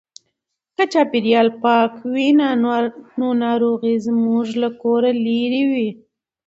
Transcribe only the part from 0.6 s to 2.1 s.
که چاپیریال پاک